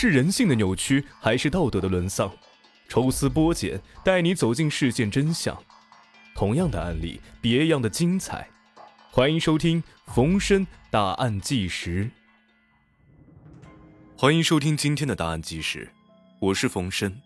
[0.00, 2.30] 是人性的扭曲，还是道德的沦丧？
[2.88, 5.60] 抽丝剥茧，带你走进事件真相。
[6.36, 8.48] 同样的案例，别样的精彩。
[9.10, 12.08] 欢迎收听冯生大案纪实。
[14.16, 15.90] 欢迎收听今天的答案纪实，
[16.38, 17.20] 我是冯生。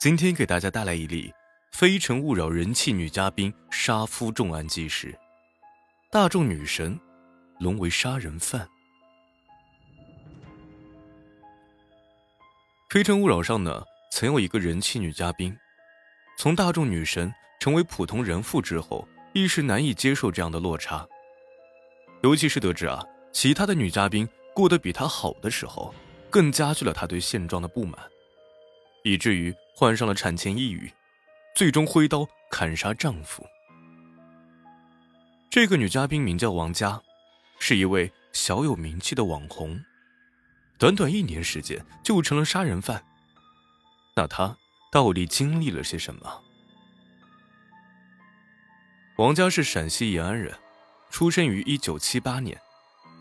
[0.00, 1.28] 今天给大家带来一例
[1.70, 5.16] 《非诚勿扰》人气女嘉宾杀夫重案纪实。
[6.10, 6.98] 大众女神
[7.60, 8.66] 沦为杀人犯。
[12.90, 15.56] 《非诚勿扰》上呢，曾有一个人气女嘉宾，
[16.36, 21.06] 从大众女神成为普通人妇之后，一时难以接受这样的落差。
[22.24, 23.00] 尤其是得知啊，
[23.32, 25.94] 其他的女嘉宾过得比她好的时候，
[26.30, 27.96] 更加剧了她对现状的不满，
[29.04, 30.92] 以至于患上了产前抑郁，
[31.54, 33.46] 最终挥刀砍杀丈夫。
[35.48, 37.00] 这个女嘉宾名叫王佳，
[37.60, 39.80] 是一位小有名气的网红，
[40.80, 43.04] 短短一年时间就成了杀人犯。
[44.16, 44.56] 那他
[44.90, 46.42] 到底经历了些什么？
[49.18, 50.58] 王佳是陕西延安人，
[51.10, 52.58] 出生于一九七八年，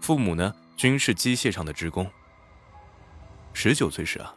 [0.01, 2.09] 父母呢均是机械厂的职工。
[3.51, 4.33] 十九岁时啊，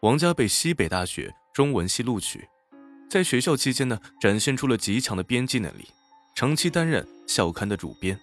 [0.00, 2.48] 王佳被西北大学中文系录取，
[3.08, 5.86] 在学校期间呢，展现出了极强的编辑能力。
[6.34, 8.18] 长期担任校刊的主编。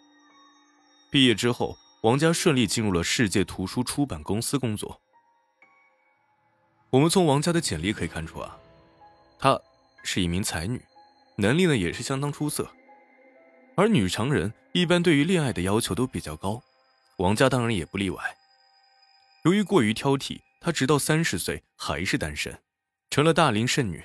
[1.10, 5.02] 毕业之后，王佳顺利进入了世界图书出版公司工作。
[6.90, 8.58] 我们从王佳的简历可以看出啊，
[9.38, 9.60] 她
[10.04, 10.82] 是一名才女，
[11.38, 12.70] 能力呢也是相当出色。
[13.76, 16.62] 而女强人一般对于恋爱的要求都比较高，
[17.18, 18.38] 王佳当然也不例外。
[19.44, 22.62] 由于过于挑剔，她直到三十岁还是单身，
[23.10, 24.04] 成了大龄剩女。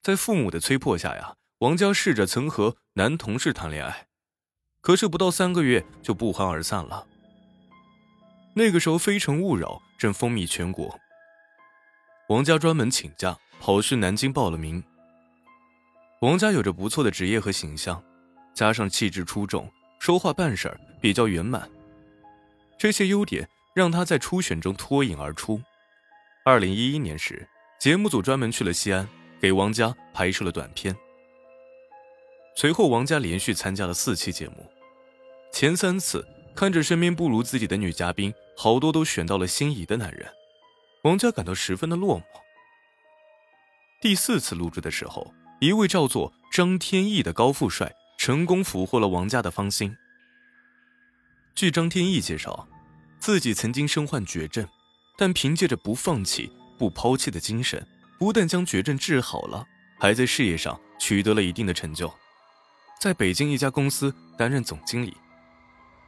[0.00, 1.36] 在父母的催迫下呀。
[1.60, 4.06] 王佳试着曾和男同事谈恋爱，
[4.80, 7.06] 可是不到三个月就不欢而散了。
[8.54, 10.98] 那个时候，《非诚勿扰》正风靡全国，
[12.28, 14.82] 王佳专门请假跑去南京报了名。
[16.20, 18.02] 王佳有着不错的职业和形象，
[18.52, 21.70] 加上气质出众，说话办事儿比较圆满，
[22.78, 25.60] 这些优点让她在初选中脱颖而出。
[26.44, 27.48] 二零一一年时，
[27.78, 29.08] 节目组专门去了西安，
[29.40, 30.94] 给王佳拍摄了短片。
[32.56, 34.70] 随后，王佳连续参加了四期节目，
[35.52, 40.28] 前三次看着身边不如自己的女嘉宾，好多都选到了心仪的男人，
[41.04, 42.24] 王佳感到十分的落寞。
[44.02, 49.96] 第四次录制的时候，一位叫做张天翼的高富帅成功俘获了王佳的芳心。
[51.54, 52.68] 据张天翼介绍，
[53.18, 54.66] 自己曾经身患绝症，
[55.16, 57.86] 但凭借着不放弃、不抛弃的精神，
[58.18, 59.66] 不但将绝症治好了，
[59.98, 62.12] 还在事业上取得了一定的成就。
[63.00, 65.16] 在北京一家公司担任总经理，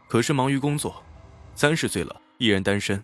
[0.08, 1.02] 可是忙于工作，
[1.54, 3.02] 三十岁了依然单身。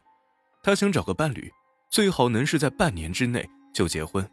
[0.63, 1.51] 他想找个伴侣，
[1.89, 4.31] 最好能是在半年之内就结婚。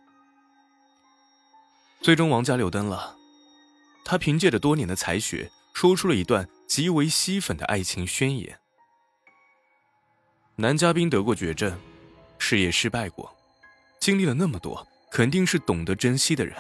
[2.02, 3.16] 最终，王佳留灯了。
[4.04, 8.60] 他凭借着多年的才学，说出了一段极为吸粉的爱情宣言。
[10.58, 11.80] 男嘉宾得过绝症，
[12.38, 13.34] 事业失败过，
[14.02, 16.54] 经历了那么多，肯定是懂得珍惜的人。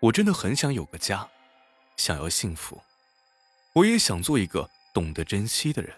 [0.00, 1.28] 我真的很想有个家。
[2.02, 2.82] 想要幸福，
[3.74, 5.94] 我也想做一个懂得珍惜的人。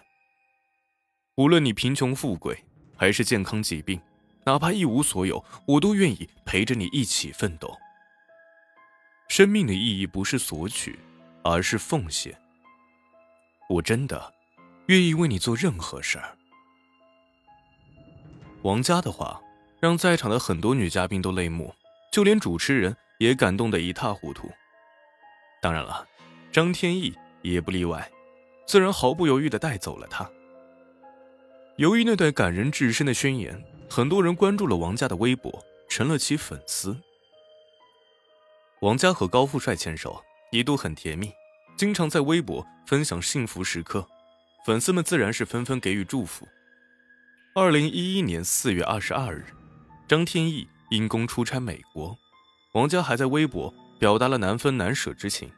[1.33, 2.63] 无论你贫穷富贵，
[2.95, 3.99] 还是健康疾病，
[4.43, 7.75] 哪怕一无所有，我都愿意陪着你一起奋斗。
[9.29, 10.99] 生命的意义不是索取，
[11.43, 12.39] 而是奉献。
[13.67, 14.31] 我真的
[14.85, 16.37] 愿意为你做任何事儿。
[18.61, 19.41] 王佳的话
[19.79, 21.73] 让在场的很多女嘉宾都泪目，
[22.11, 24.51] 就连主持人也感动得一塌糊涂。
[25.61, 26.07] 当然了，
[26.51, 28.11] 张天翼也不例外，
[28.67, 30.29] 自然毫不犹豫地带走了他。
[31.77, 36.97] 由于那段感人至深的宣言，很多人关注了王佳的微博，成了其粉丝。
[38.81, 41.31] 王佳和高富帅牵手，一度很甜蜜，
[41.75, 44.07] 经常在微博分享幸福时刻，
[44.65, 46.47] 粉丝们自然是纷纷给予祝福。
[47.55, 49.45] 二零一一年四月二十二日，
[50.07, 52.17] 张天翼因公出差美国，
[52.73, 53.73] 王佳还在微博。
[53.99, 55.51] 表达了难分难舍之情。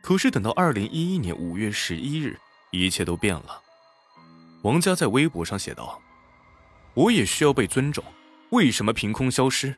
[0.00, 2.38] 可是等到二零一一年五月十一日，
[2.70, 3.60] 一切都变了。
[4.62, 6.00] 王佳在微博上写道
[6.94, 8.02] ：“我也需要被尊重，
[8.50, 9.76] 为什么凭空消失？”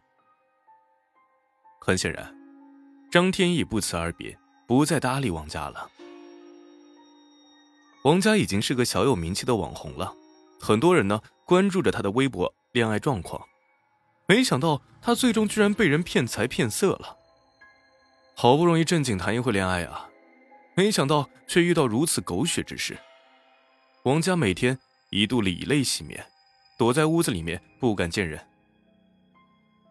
[1.81, 2.35] 很显然，
[3.11, 5.91] 张天翼不辞而别，不再搭理王佳了。
[8.05, 10.15] 王佳已经是个小有名气的网红了，
[10.61, 13.47] 很多人呢关注着他的微博恋爱状况，
[14.27, 17.17] 没想到他最终居然被人骗财骗色了。
[18.41, 20.09] 好不容易正经谈一回恋爱啊，
[20.75, 22.97] 没想到却遇到如此狗血之事。
[24.05, 24.79] 王佳每天
[25.11, 26.25] 一度以泪洗面，
[26.79, 28.41] 躲在屋子里面不敢见人。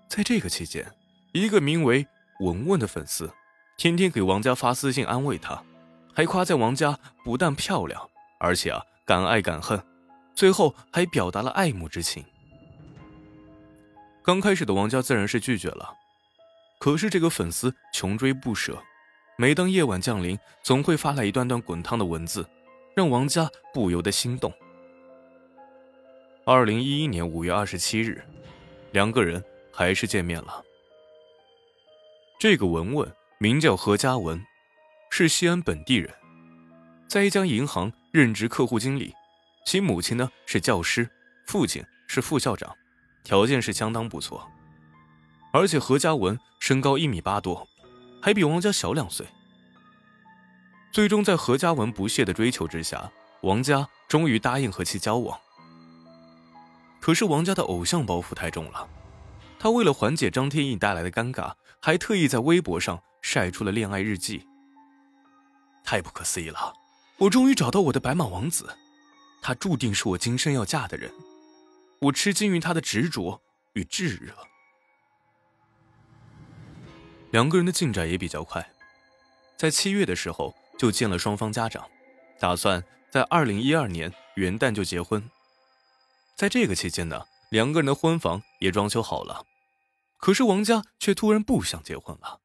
[0.07, 0.83] 在这个期间，
[1.31, 2.07] 一个名为
[2.39, 3.31] 文文的粉丝，
[3.77, 5.63] 天天给王佳发私信安慰她，
[6.15, 8.01] 还夸赞王佳不但漂亮，
[8.39, 9.79] 而且啊敢爱敢恨，
[10.33, 12.25] 最后还表达了爱慕之情。
[14.23, 15.93] 刚开始的王佳自然是拒绝了，
[16.79, 18.81] 可是这个粉丝穷追不舍，
[19.37, 22.49] 每当夜晚降临，总会发来一段段滚烫的文字，
[22.95, 24.51] 让王佳不由得心动。
[26.45, 28.23] 二零一一年五月二十七日，
[28.93, 29.43] 两个人
[29.73, 30.63] 还是见面了。
[32.39, 34.41] 这个文文名叫何嘉文，
[35.09, 36.09] 是西安本地人，
[37.09, 39.13] 在一家银行任职客户经理，
[39.65, 41.09] 其母亲呢是教师，
[41.45, 42.73] 父亲是副校长。
[43.25, 44.49] 条件是相当不错，
[45.51, 47.67] 而且何嘉文身高一米八多，
[48.21, 49.25] 还比王家小两岁。
[50.91, 53.11] 最终在何嘉文不懈的追求之下，
[53.41, 55.39] 王家终于答应和其交往。
[56.99, 58.87] 可是王家的偶像包袱太重了，
[59.57, 64.45] 他为了缓解张天翼带来的尴尬，还特意在微博上晒出了恋爱日记。
[65.83, 66.73] 太不可思议了，
[67.17, 68.75] 我终于找到我的白马王子，
[69.41, 71.11] 他注定是我今生要嫁的人。
[72.01, 73.41] 我吃惊于他的执着
[73.73, 74.33] 与炙热。
[77.31, 78.71] 两个人的进展也比较快，
[79.55, 81.87] 在七月的时候就见了双方家长，
[82.39, 85.29] 打算在二零一二年元旦就结婚。
[86.35, 89.45] 在这个期间呢，两个人的婚房也装修好了，
[90.17, 92.39] 可是王家却突然不想结婚了。